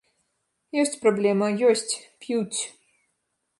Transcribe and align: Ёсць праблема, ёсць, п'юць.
Ёсць 0.83 0.95
праблема, 1.03 1.47
ёсць, 1.69 1.93
п'юць. 2.25 2.59